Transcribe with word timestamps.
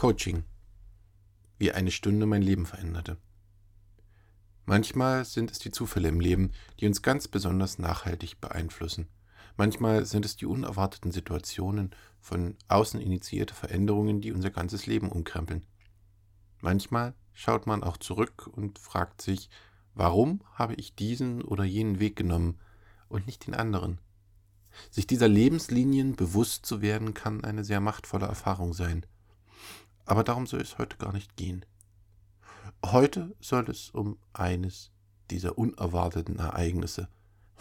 Coaching. 0.00 0.44
Wie 1.58 1.72
eine 1.72 1.90
Stunde 1.90 2.24
mein 2.24 2.40
Leben 2.40 2.64
veränderte. 2.64 3.18
Manchmal 4.64 5.26
sind 5.26 5.50
es 5.50 5.58
die 5.58 5.72
Zufälle 5.72 6.08
im 6.08 6.20
Leben, 6.20 6.52
die 6.78 6.86
uns 6.86 7.02
ganz 7.02 7.28
besonders 7.28 7.78
nachhaltig 7.78 8.40
beeinflussen. 8.40 9.08
Manchmal 9.58 10.06
sind 10.06 10.24
es 10.24 10.36
die 10.36 10.46
unerwarteten 10.46 11.12
Situationen 11.12 11.90
von 12.18 12.56
außen 12.68 12.98
initiierte 12.98 13.52
Veränderungen, 13.52 14.22
die 14.22 14.32
unser 14.32 14.48
ganzes 14.48 14.86
Leben 14.86 15.10
umkrempeln. 15.10 15.66
Manchmal 16.62 17.12
schaut 17.34 17.66
man 17.66 17.82
auch 17.82 17.98
zurück 17.98 18.46
und 18.46 18.78
fragt 18.78 19.20
sich, 19.20 19.50
warum 19.92 20.40
habe 20.54 20.76
ich 20.76 20.94
diesen 20.94 21.42
oder 21.42 21.64
jenen 21.64 22.00
Weg 22.00 22.16
genommen 22.16 22.58
und 23.10 23.26
nicht 23.26 23.46
den 23.46 23.52
anderen? 23.54 23.98
Sich 24.90 25.06
dieser 25.06 25.28
Lebenslinien 25.28 26.16
bewusst 26.16 26.64
zu 26.64 26.80
werden, 26.80 27.12
kann 27.12 27.44
eine 27.44 27.64
sehr 27.64 27.80
machtvolle 27.80 28.24
Erfahrung 28.24 28.72
sein. 28.72 29.04
Aber 30.10 30.24
darum 30.24 30.48
soll 30.48 30.60
es 30.60 30.76
heute 30.76 30.96
gar 30.96 31.12
nicht 31.12 31.36
gehen. 31.36 31.64
Heute 32.84 33.36
soll 33.38 33.70
es 33.70 33.90
um 33.90 34.18
eines 34.32 34.90
dieser 35.30 35.56
unerwarteten 35.56 36.40
Ereignisse, 36.40 37.08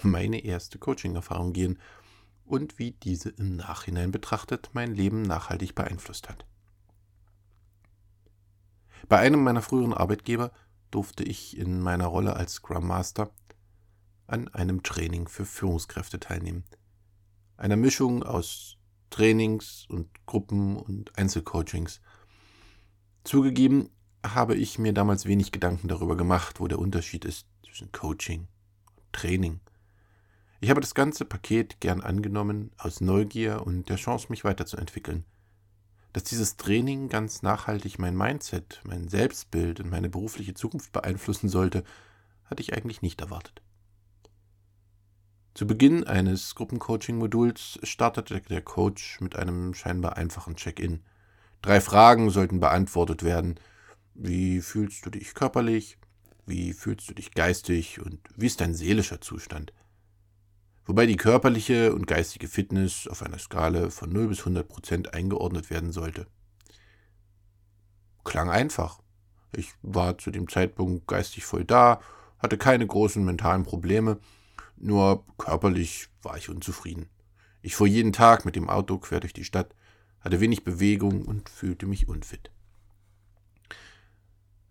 meine 0.01 0.39
erste 0.43 0.79
Coaching-Erfahrung 0.79 1.53
gehen 1.53 1.77
und 2.45 2.79
wie 2.79 2.93
diese 2.93 3.29
im 3.29 3.55
Nachhinein 3.55 4.09
betrachtet 4.09 4.71
mein 4.73 4.95
Leben 4.95 5.21
nachhaltig 5.21 5.75
beeinflusst 5.75 6.27
hat. 6.27 6.47
Bei 9.07 9.19
einem 9.19 9.43
meiner 9.43 9.61
früheren 9.61 9.93
Arbeitgeber 9.93 10.52
durfte 10.89 11.23
ich 11.23 11.55
in 11.55 11.79
meiner 11.79 12.07
Rolle 12.07 12.35
als 12.35 12.53
Scrum 12.53 12.88
Master 12.88 13.29
an 14.25 14.47
einem 14.47 14.81
Training 14.81 15.27
für 15.27 15.45
Führungskräfte 15.45 16.19
teilnehmen 16.19 16.63
einer 17.59 17.75
Mischung 17.75 18.23
aus 18.23 18.77
Trainings 19.09 19.85
und 19.89 20.07
Gruppen 20.25 20.77
und 20.77 21.16
Einzelcoachings. 21.17 22.02
Zugegeben 23.29 23.91
habe 24.25 24.55
ich 24.55 24.79
mir 24.79 24.91
damals 24.91 25.27
wenig 25.27 25.52
Gedanken 25.52 25.88
darüber 25.88 26.17
gemacht, 26.17 26.59
wo 26.59 26.67
der 26.67 26.80
Unterschied 26.80 27.25
ist 27.25 27.45
zwischen 27.63 27.91
Coaching 27.91 28.47
und 28.95 29.13
Training. 29.13 29.59
Ich 30.61 30.72
habe 30.72 30.81
das 30.81 30.95
ganze 30.95 31.25
Paket 31.25 31.80
gern 31.80 32.02
angenommen 32.02 32.72
aus 32.80 33.02
Neugier 33.02 33.67
und 33.67 33.88
der 33.88 33.97
Chance, 33.97 34.30
mich 34.30 34.45
weiterzuentwickeln. 34.45 35.25
Dass 36.11 36.23
dieses 36.23 36.57
Training 36.57 37.07
ganz 37.07 37.44
nachhaltig 37.44 38.00
mein 38.00 38.17
Mindset, 38.17 38.81
mein 38.83 39.07
Selbstbild 39.07 39.80
und 39.80 39.91
meine 39.91 40.09
berufliche 40.09 40.55
Zukunft 40.55 40.91
beeinflussen 40.91 41.50
sollte, 41.50 41.83
hatte 42.45 42.63
ich 42.63 42.73
eigentlich 42.73 43.03
nicht 43.03 43.22
erwartet. 43.22 43.61
Zu 45.53 45.67
Beginn 45.67 46.03
eines 46.03 46.55
Gruppencoaching-Moduls 46.55 47.77
startete 47.83 48.41
der 48.41 48.63
Coach 48.63 49.22
mit 49.22 49.35
einem 49.35 49.75
scheinbar 49.75 50.17
einfachen 50.17 50.55
Check-in. 50.55 51.03
Drei 51.61 51.81
Fragen 51.81 52.29
sollten 52.29 52.59
beantwortet 52.59 53.23
werden. 53.23 53.59
Wie 54.13 54.61
fühlst 54.61 55.05
du 55.05 55.09
dich 55.09 55.33
körperlich? 55.33 55.97
Wie 56.45 56.73
fühlst 56.73 57.09
du 57.09 57.13
dich 57.13 57.31
geistig? 57.31 58.01
Und 58.01 58.19
wie 58.35 58.47
ist 58.47 58.61
dein 58.61 58.73
seelischer 58.73 59.21
Zustand? 59.21 59.73
Wobei 60.85 61.05
die 61.05 61.17
körperliche 61.17 61.93
und 61.93 62.07
geistige 62.07 62.47
Fitness 62.47 63.07
auf 63.07 63.21
einer 63.21 63.38
Skala 63.38 63.89
von 63.89 64.11
0 64.11 64.29
bis 64.29 64.39
100 64.39 64.67
Prozent 64.67 65.13
eingeordnet 65.13 65.69
werden 65.69 65.91
sollte. 65.91 66.27
Klang 68.23 68.49
einfach. 68.49 68.99
Ich 69.55 69.73
war 69.81 70.17
zu 70.17 70.31
dem 70.31 70.47
Zeitpunkt 70.47 71.07
geistig 71.07 71.45
voll 71.45 71.66
da, 71.66 71.99
hatte 72.39 72.57
keine 72.57 72.85
großen 72.85 73.23
mentalen 73.23 73.63
Probleme 73.63 74.19
nur 74.81 75.25
körperlich 75.38 76.07
war 76.21 76.38
ich 76.38 76.49
unzufrieden. 76.49 77.09
Ich 77.61 77.75
fuhr 77.75 77.88
jeden 77.88 78.13
Tag 78.13 78.45
mit 78.45 78.55
dem 78.55 78.69
Auto 78.69 78.97
quer 78.97 79.19
durch 79.19 79.33
die 79.33 79.44
Stadt, 79.44 79.75
hatte 80.22 80.39
wenig 80.39 80.64
Bewegung 80.64 81.25
und 81.25 81.50
fühlte 81.50 81.86
mich 81.86 82.08
unfit. 82.08 82.52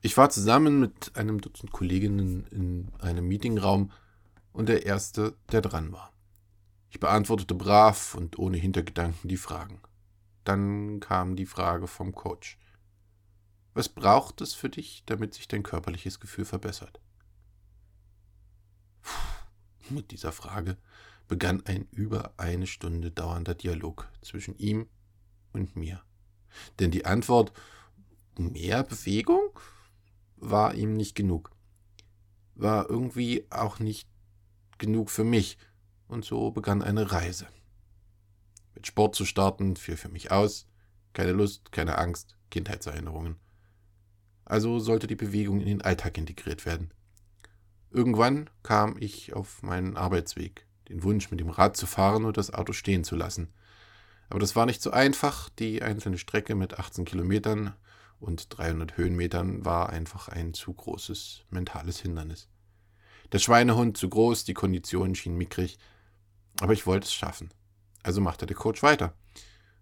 Ich 0.00 0.16
war 0.16 0.30
zusammen 0.30 0.80
mit 0.80 1.16
einem 1.16 1.40
Dutzend 1.40 1.72
Kolleginnen 1.72 2.46
in 2.46 2.92
einem 3.00 3.26
Meetingraum 3.26 3.90
und 4.52 4.68
der 4.68 4.86
Erste, 4.86 5.36
der 5.50 5.60
dran 5.60 5.92
war. 5.92 6.12
Ich 6.90 7.00
beantwortete 7.00 7.54
brav 7.54 8.14
und 8.14 8.38
ohne 8.38 8.56
Hintergedanken 8.56 9.28
die 9.28 9.36
Fragen. 9.36 9.80
Dann 10.44 11.00
kam 11.00 11.36
die 11.36 11.46
Frage 11.46 11.86
vom 11.86 12.14
Coach. 12.14 12.58
Was 13.74 13.88
braucht 13.88 14.40
es 14.40 14.54
für 14.54 14.70
dich, 14.70 15.02
damit 15.06 15.34
sich 15.34 15.48
dein 15.48 15.62
körperliches 15.62 16.20
Gefühl 16.20 16.44
verbessert? 16.44 17.00
Mit 19.90 20.10
dieser 20.10 20.32
Frage 20.32 20.76
begann 21.28 21.64
ein 21.66 21.86
über 21.90 22.32
eine 22.38 22.66
Stunde 22.66 23.10
dauernder 23.10 23.54
Dialog 23.54 24.08
zwischen 24.22 24.56
ihm 24.56 24.88
und 25.52 25.76
mir. 25.76 26.02
Denn 26.78 26.90
die 26.90 27.04
Antwort 27.04 27.52
mehr 28.36 28.82
Bewegung 28.82 29.58
war 30.36 30.74
ihm 30.74 30.94
nicht 30.94 31.14
genug. 31.14 31.50
War 32.54 32.88
irgendwie 32.88 33.46
auch 33.50 33.78
nicht 33.78 34.08
genug 34.78 35.10
für 35.10 35.24
mich. 35.24 35.58
Und 36.06 36.24
so 36.24 36.50
begann 36.50 36.82
eine 36.82 37.12
Reise. 37.12 37.46
Mit 38.74 38.86
Sport 38.86 39.14
zu 39.14 39.24
starten 39.24 39.76
fiel 39.76 39.96
für 39.96 40.08
mich 40.08 40.30
aus. 40.30 40.66
Keine 41.12 41.32
Lust, 41.32 41.72
keine 41.72 41.98
Angst, 41.98 42.38
Kindheitserinnerungen. 42.50 43.36
Also 44.44 44.78
sollte 44.78 45.06
die 45.06 45.16
Bewegung 45.16 45.60
in 45.60 45.66
den 45.66 45.82
Alltag 45.82 46.16
integriert 46.16 46.64
werden. 46.64 46.92
Irgendwann 47.90 48.48
kam 48.62 48.96
ich 48.98 49.34
auf 49.34 49.62
meinen 49.62 49.96
Arbeitsweg, 49.96 50.66
den 50.88 51.02
Wunsch, 51.02 51.30
mit 51.30 51.40
dem 51.40 51.50
Rad 51.50 51.76
zu 51.76 51.86
fahren 51.86 52.24
und 52.24 52.36
das 52.36 52.52
Auto 52.52 52.72
stehen 52.72 53.04
zu 53.04 53.16
lassen. 53.16 53.52
Aber 54.28 54.40
das 54.40 54.56
war 54.56 54.66
nicht 54.66 54.82
so 54.82 54.90
einfach. 54.90 55.48
Die 55.50 55.82
einzelne 55.82 56.18
Strecke 56.18 56.54
mit 56.54 56.78
18 56.78 57.04
Kilometern 57.04 57.74
und 58.20 58.46
300 58.56 58.96
Höhenmetern 58.96 59.64
war 59.64 59.90
einfach 59.90 60.28
ein 60.28 60.54
zu 60.54 60.72
großes 60.72 61.44
mentales 61.50 62.00
Hindernis. 62.00 62.48
Der 63.32 63.38
Schweinehund 63.38 63.96
zu 63.96 64.08
groß, 64.08 64.44
die 64.44 64.54
Kondition 64.54 65.14
schien 65.14 65.36
mickrig, 65.36 65.78
aber 66.60 66.72
ich 66.72 66.86
wollte 66.86 67.06
es 67.06 67.12
schaffen. 67.12 67.50
Also 68.02 68.20
machte 68.20 68.46
der 68.46 68.56
Coach 68.56 68.82
weiter. 68.82 69.14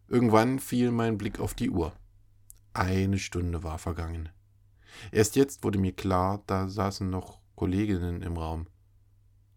Irgendwann 0.08 0.58
fiel 0.58 0.90
mein 0.90 1.18
Blick 1.18 1.40
auf 1.40 1.54
die 1.54 1.70
Uhr. 1.70 1.92
Eine 2.72 3.18
Stunde 3.18 3.62
war 3.62 3.78
vergangen. 3.78 4.28
Erst 5.12 5.36
jetzt 5.36 5.64
wurde 5.64 5.78
mir 5.78 5.92
klar, 5.92 6.42
da 6.46 6.68
saßen 6.68 7.08
noch 7.08 7.40
Kolleginnen 7.54 8.22
im 8.22 8.36
Raum. 8.36 8.66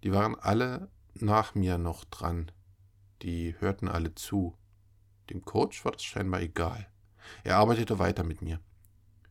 Die 0.03 0.11
waren 0.11 0.35
alle 0.35 0.89
nach 1.16 1.56
mir 1.56 1.77
noch 1.77 2.06
dran. 2.06 2.51
Die 3.21 3.56
hörten 3.59 3.88
alle 3.88 4.16
zu. 4.16 4.56
Dem 5.29 5.45
Coach 5.45 5.84
war 5.85 5.91
das 5.91 6.03
scheinbar 6.03 6.41
egal. 6.41 6.88
Er 7.44 7.57
arbeitete 7.57 8.00
weiter 8.00 8.23
mit 8.23 8.41
mir. 8.41 8.59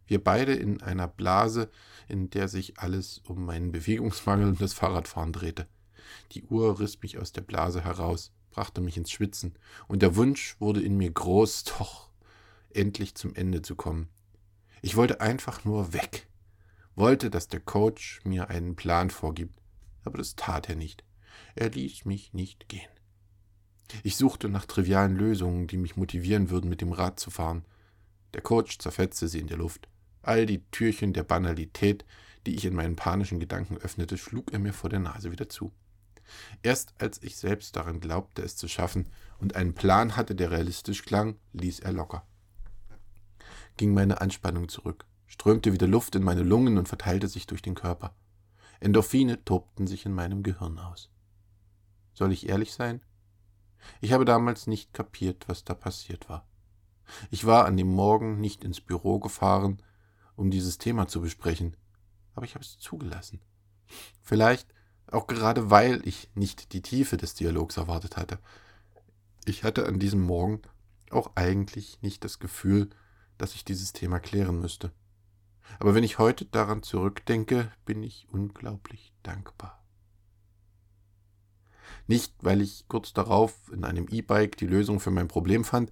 Wir 0.07 0.23
beide 0.23 0.55
in 0.55 0.81
einer 0.83 1.09
Blase, 1.09 1.71
in 2.09 2.31
der 2.31 2.49
sich 2.49 2.79
alles 2.79 3.19
um 3.27 3.45
meinen 3.45 3.73
Bewegungsmangel 3.73 4.49
und 4.49 4.61
das 4.61 4.73
Fahrradfahren 4.73 5.33
drehte. 5.33 5.67
Die 6.33 6.45
Uhr 6.45 6.81
riss 6.81 7.03
mich 7.03 7.19
aus 7.19 7.33
der 7.33 7.43
Blase 7.43 7.85
heraus, 7.85 8.33
brachte 8.51 8.81
mich 8.81 8.97
ins 8.97 9.11
Schwitzen, 9.11 9.59
und 9.87 10.01
der 10.01 10.17
Wunsch 10.17 10.57
wurde 10.61 10.81
in 10.81 10.97
mir 10.97 11.11
groß, 11.11 11.65
doch 11.79 12.09
endlich 12.71 13.15
zum 13.15 13.35
Ende 13.35 13.63
zu 13.63 13.77
kommen. 13.77 14.09
Ich 14.81 14.97
wollte 14.97 15.21
einfach 15.21 15.65
nur 15.65 15.93
weg 15.93 16.29
wollte, 16.99 17.31
dass 17.31 17.49
der 17.49 17.61
Coach 17.61 18.21
mir 18.25 18.51
einen 18.51 18.77
Plan 18.77 19.11
vorgibt, 19.11 19.61
aber 20.05 20.19
das 20.19 20.35
tat 20.35 20.69
er 20.69 20.77
nicht. 20.77 21.05
Er 21.55 21.71
ließ 21.71 22.05
mich 22.05 22.35
nicht 22.35 22.69
gehen. 22.69 22.89
Ich 24.03 24.17
suchte 24.17 24.49
nach 24.49 24.67
trivialen 24.67 25.17
Lösungen, 25.17 25.67
die 25.67 25.77
mich 25.77 25.97
motivieren 25.97 26.51
würden, 26.51 26.69
mit 26.69 26.81
dem 26.81 26.93
Rad 26.93 27.19
zu 27.19 27.31
fahren. 27.31 27.65
Der 28.35 28.43
Coach 28.43 28.79
zerfetzte 28.79 29.29
sie 29.29 29.41
in 29.41 29.47
der 29.47 29.57
Luft. 29.57 29.89
All 30.23 30.47
die 30.47 30.63
Türchen 30.71 31.13
der 31.13 31.23
Banalität, 31.23 32.05
die 32.47 32.55
ich 32.55 32.65
in 32.65 32.75
meinen 32.75 32.97
panischen 32.97 33.41
Gedanken 33.41 33.79
öffnete, 33.79 34.19
schlug 34.19 34.53
er 34.53 34.59
mir 34.59 34.73
vor 34.73 34.91
der 34.91 35.01
Nase 35.01 35.33
wieder 35.33 35.49
zu. 35.49 35.73
Erst 36.63 36.93
als 36.99 37.23
ich 37.23 37.37
selbst 37.37 37.77
daran 37.77 38.01
glaubte, 38.01 38.43
es 38.43 38.57
zu 38.57 38.69
schaffen 38.69 39.09
und 39.39 39.57
einen 39.57 39.75
Plan 39.75 40.17
hatte, 40.17 40.35
der 40.35 40.51
realistisch 40.51 41.03
klang, 41.03 41.37
ließ 41.55 41.81
er 41.81 41.93
locker. 41.93 42.27
Ging 43.79 43.95
meine 43.95 44.21
Anspannung 44.21 44.69
zurück 44.69 45.07
strömte 45.29 45.73
wieder 45.73 45.87
Luft 45.87 46.17
in 46.17 46.25
meine 46.25 46.43
Lungen 46.43 46.79
und 46.79 46.89
verteilte 46.89 47.29
sich 47.29 47.47
durch 47.47 47.63
den 47.63 47.75
Körper. 47.75 48.15
Endorphine 48.81 49.45
tobten 49.45 49.87
sich 49.87 50.07
in 50.07 50.13
meinem 50.13 50.43
Gehirn 50.43 50.79
aus. 50.79 51.11
Soll 52.15 52.33
ich 52.33 52.49
ehrlich 52.49 52.73
sein? 52.73 53.01
Ich 54.01 54.13
habe 54.13 54.25
damals 54.25 54.67
nicht 54.67 54.93
kapiert, 54.93 55.49
was 55.49 55.65
da 55.65 55.75
passiert 55.75 56.29
war. 56.29 56.47
Ich 57.31 57.47
war 57.47 57.65
an 57.65 57.77
dem 57.77 57.89
Morgen 57.89 58.41
nicht 58.41 58.65
ins 58.65 58.81
Büro 58.81 59.19
gefahren, 59.19 59.83
um 60.37 60.51
dieses 60.51 60.79
Thema 60.79 61.09
zu 61.09 61.21
besprechen, 61.21 61.77
aber 62.35 62.45
ich 62.45 62.55
habe 62.55 62.65
es 62.65 62.79
zugelassen. 62.79 63.41
Vielleicht 64.21 64.73
auch 65.11 65.27
gerade 65.27 65.71
weil 65.71 66.07
ich 66.07 66.31
nicht 66.35 66.73
die 66.73 66.83
Tiefe 66.83 67.17
des 67.17 67.35
Dialogs 67.35 67.77
erwartet 67.77 68.17
hatte. 68.17 68.39
Ich 69.47 69.65
hatte 69.65 69.87
an 69.87 69.99
diesem 69.99 70.21
Morgen 70.21 70.61
auch 71.11 71.33
eigentlich 71.35 72.03
nicht 72.03 72.25
das 72.25 72.39
Gefühl, 72.39 72.91
dass 73.39 73.55
ich 73.55 73.65
dieses 73.65 73.93
Thema 73.93 74.21
klären 74.21 74.61
müsste. 74.61 74.93
Aber 75.79 75.95
wenn 75.95 76.05
ich 76.05 76.19
heute 76.19 76.45
daran 76.45 76.83
zurückdenke, 76.83 77.73
bin 77.85 78.03
ich 78.03 78.27
unglaublich 78.31 79.13
dankbar. 79.23 79.83
Nicht, 82.07 82.33
weil 82.41 82.61
ich 82.61 82.87
kurz 82.89 83.13
darauf 83.13 83.55
in 83.73 83.85
einem 83.85 84.07
E-Bike 84.09 84.57
die 84.57 84.67
Lösung 84.67 85.01
für 85.01 85.11
mein 85.11 85.29
Problem 85.29 85.65
fand, 85.65 85.91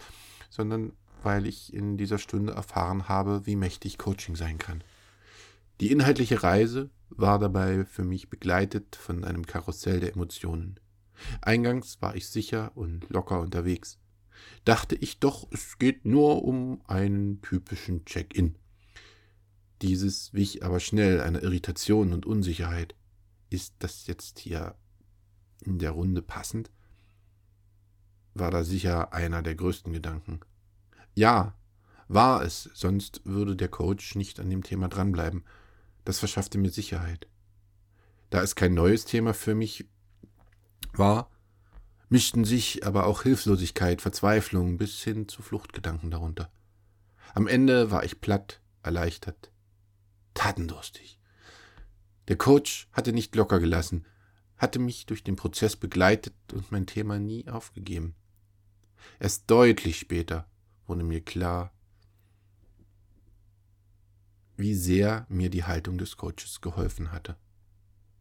sondern 0.50 0.92
weil 1.22 1.46
ich 1.46 1.74
in 1.74 1.96
dieser 1.96 2.18
Stunde 2.18 2.52
erfahren 2.52 3.08
habe, 3.08 3.46
wie 3.46 3.56
mächtig 3.56 3.98
Coaching 3.98 4.36
sein 4.36 4.58
kann. 4.58 4.82
Die 5.80 5.90
inhaltliche 5.90 6.42
Reise 6.42 6.90
war 7.10 7.38
dabei 7.38 7.84
für 7.84 8.04
mich 8.04 8.30
begleitet 8.30 8.96
von 8.96 9.24
einem 9.24 9.44
Karussell 9.44 10.00
der 10.00 10.12
Emotionen. 10.12 10.80
Eingangs 11.42 12.00
war 12.00 12.14
ich 12.14 12.28
sicher 12.28 12.72
und 12.74 13.08
locker 13.10 13.40
unterwegs. 13.40 13.98
Dachte 14.64 14.94
ich 14.96 15.18
doch, 15.18 15.46
es 15.50 15.78
geht 15.78 16.04
nur 16.04 16.44
um 16.44 16.80
einen 16.86 17.40
typischen 17.42 18.04
Check-in. 18.04 18.56
Dieses 19.82 20.32
wich 20.32 20.64
aber 20.64 20.80
schnell 20.80 21.20
einer 21.20 21.42
Irritation 21.42 22.12
und 22.12 22.26
Unsicherheit. 22.26 22.94
Ist 23.50 23.74
das 23.78 24.06
jetzt 24.06 24.38
hier 24.38 24.74
in 25.62 25.78
der 25.78 25.92
Runde 25.92 26.22
passend? 26.22 26.70
War 28.34 28.50
da 28.50 28.64
sicher 28.64 29.12
einer 29.12 29.42
der 29.42 29.54
größten 29.54 29.92
Gedanken. 29.92 30.40
Ja, 31.14 31.54
war 32.08 32.42
es, 32.42 32.70
sonst 32.74 33.22
würde 33.24 33.56
der 33.56 33.68
Coach 33.68 34.14
nicht 34.14 34.38
an 34.38 34.50
dem 34.50 34.62
Thema 34.62 34.88
dranbleiben. 34.88 35.44
Das 36.04 36.18
verschaffte 36.18 36.58
mir 36.58 36.70
Sicherheit. 36.70 37.26
Da 38.30 38.42
es 38.42 38.54
kein 38.54 38.74
neues 38.74 39.04
Thema 39.04 39.34
für 39.34 39.54
mich 39.54 39.88
war, 40.92 41.30
mischten 42.08 42.44
sich 42.44 42.86
aber 42.86 43.06
auch 43.06 43.22
Hilflosigkeit, 43.22 44.02
Verzweiflung 44.02 44.78
bis 44.78 45.02
hin 45.02 45.28
zu 45.28 45.42
Fluchtgedanken 45.42 46.10
darunter. 46.10 46.50
Am 47.34 47.46
Ende 47.48 47.90
war 47.90 48.04
ich 48.04 48.20
platt, 48.20 48.60
erleichtert, 48.82 49.50
tatendurstig. 50.34 51.18
Der 52.28 52.36
Coach 52.36 52.88
hatte 52.92 53.12
nicht 53.12 53.34
locker 53.34 53.60
gelassen, 53.60 54.04
hatte 54.56 54.78
mich 54.78 55.06
durch 55.06 55.22
den 55.22 55.36
Prozess 55.36 55.76
begleitet 55.76 56.34
und 56.52 56.72
mein 56.72 56.86
Thema 56.86 57.18
nie 57.18 57.48
aufgegeben. 57.48 58.14
Erst 59.18 59.50
deutlich 59.50 59.98
später 59.98 60.48
wurde 60.86 61.04
mir 61.04 61.20
klar, 61.20 61.72
wie 64.56 64.74
sehr 64.74 65.26
mir 65.28 65.50
die 65.50 65.64
Haltung 65.64 65.98
des 65.98 66.16
Coaches 66.16 66.60
geholfen 66.60 67.12
hatte. 67.12 67.36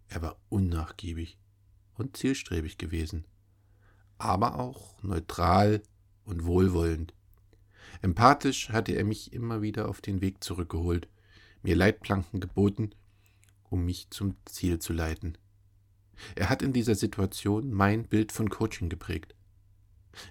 Er 0.08 0.22
war 0.22 0.38
unnachgiebig 0.50 1.40
und 1.96 2.18
zielstrebig 2.18 2.78
gewesen, 2.78 3.26
aber 4.18 4.60
auch 4.60 5.02
neutral 5.02 5.82
und 6.26 6.46
wohlwollend. 6.46 7.14
Empathisch 8.02 8.70
hatte 8.70 8.92
er 8.92 9.06
mich 9.06 9.32
immer 9.32 9.62
wieder 9.62 9.88
auf 9.88 10.02
den 10.02 10.22
Weg 10.22 10.44
zurückgeholt, 10.44 11.08
mir 11.64 11.76
Leitplanken 11.76 12.40
geboten, 12.40 12.92
um 13.64 13.86
mich 13.86 14.10
zum 14.10 14.36
Ziel 14.46 14.80
zu 14.80 14.94
leiten. 14.94 15.38
Er 16.35 16.50
hat 16.50 16.62
in 16.62 16.73
dieser 16.73 16.95
Situation 16.95 17.71
mein 17.71 18.06
Bild 18.06 18.31
von 18.31 18.50
Coaching 18.50 18.89
geprägt. 18.89 19.35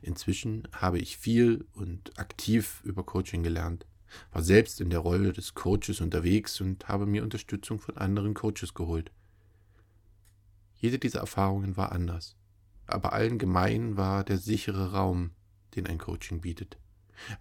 Inzwischen 0.02 0.66
habe 0.72 0.98
ich 0.98 1.16
viel 1.16 1.66
und 1.72 2.18
aktiv 2.18 2.80
über 2.84 3.04
Coaching 3.04 3.42
gelernt, 3.42 3.86
war 4.32 4.42
selbst 4.42 4.80
in 4.80 4.90
der 4.90 5.00
Rolle 5.00 5.32
des 5.32 5.54
Coaches 5.54 6.00
unterwegs 6.00 6.60
und 6.60 6.88
habe 6.88 7.06
mir 7.06 7.22
Unterstützung 7.22 7.78
von 7.78 7.96
anderen 7.96 8.34
Coaches 8.34 8.74
geholt. 8.74 9.10
Jede 10.74 10.98
dieser 10.98 11.20
Erfahrungen 11.20 11.76
war 11.76 11.92
anders, 11.92 12.36
aber 12.86 13.12
allen 13.12 13.38
gemein 13.38 13.96
war 13.96 14.24
der 14.24 14.38
sichere 14.38 14.92
Raum, 14.92 15.30
den 15.76 15.86
ein 15.86 15.98
Coaching 15.98 16.40
bietet. 16.40 16.78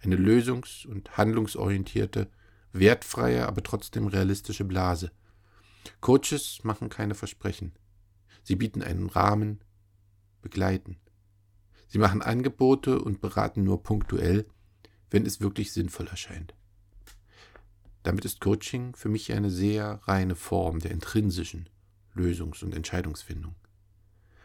Eine 0.02 0.16
lösungs- 0.16 0.86
und 0.86 1.16
handlungsorientierte, 1.16 2.28
wertfreie, 2.72 3.46
aber 3.46 3.62
trotzdem 3.62 4.06
realistische 4.06 4.64
Blase. 4.64 5.10
Coaches 6.00 6.60
machen 6.62 6.88
keine 6.88 7.14
Versprechen. 7.14 7.72
Sie 8.44 8.56
bieten 8.56 8.82
einen 8.82 9.08
Rahmen, 9.08 9.60
begleiten. 10.42 10.98
Sie 11.88 11.98
machen 11.98 12.22
Angebote 12.22 13.00
und 13.00 13.20
beraten 13.20 13.64
nur 13.64 13.82
punktuell, 13.82 14.46
wenn 15.10 15.26
es 15.26 15.40
wirklich 15.40 15.72
sinnvoll 15.72 16.06
erscheint. 16.06 16.54
Damit 18.02 18.24
ist 18.26 18.40
Coaching 18.40 18.94
für 18.94 19.08
mich 19.08 19.32
eine 19.32 19.50
sehr 19.50 20.00
reine 20.04 20.36
Form 20.36 20.78
der 20.78 20.90
intrinsischen 20.90 21.70
Lösungs- 22.14 22.62
und 22.62 22.74
Entscheidungsfindung. 22.74 23.54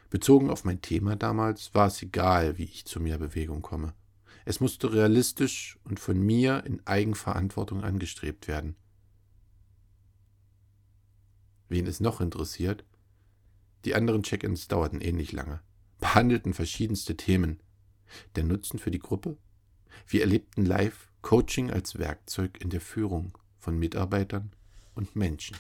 Bezogen 0.10 0.50
auf 0.50 0.64
mein 0.64 0.82
Thema 0.82 1.16
damals 1.16 1.76
war 1.76 1.88
es 1.88 2.02
egal, 2.02 2.58
wie 2.58 2.64
ich 2.64 2.86
zu 2.86 3.00
mehr 3.00 3.18
Bewegung 3.18 3.62
komme. 3.62 3.94
Es 4.46 4.60
musste 4.60 4.94
realistisch 4.94 5.78
und 5.84 6.00
von 6.00 6.20
mir 6.20 6.64
in 6.66 6.86
Eigenverantwortung 6.88 7.84
angestrebt 7.84 8.48
werden. 8.48 8.76
Wen 11.68 11.86
es 11.86 12.00
noch 12.00 12.22
interessiert, 12.22 12.86
die 13.86 13.96
anderen 13.96 14.24
Check-ins 14.24 14.68
dauerten 14.68 15.02
ähnlich 15.02 15.32
lange, 15.32 15.62
behandelten 16.00 16.54
verschiedenste 16.54 17.16
Themen. 17.16 17.60
Der 18.36 18.44
Nutzen 18.44 18.80
für 18.80 18.92
die 18.92 19.00
Gruppe? 19.00 19.38
Wir 20.08 20.22
erlebten 20.22 20.66
live 20.66 21.10
Coaching 21.22 21.72
als 21.72 22.00
Werkzeug 22.00 22.60
in 22.62 22.70
der 22.70 22.82
Führung 22.82 23.38
von 23.60 23.78
Mitarbeitern 23.78 24.52
und 24.96 25.16
Menschen. 25.16 25.58